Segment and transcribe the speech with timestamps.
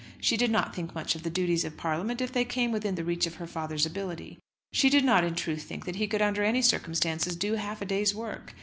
[0.19, 3.03] She did not think much of the duties of Parliament, if they came within the
[3.03, 4.39] reach of her father's ability.
[4.71, 7.85] She did not in truth think that he could under any circumstances do half a
[7.85, 8.55] day's work.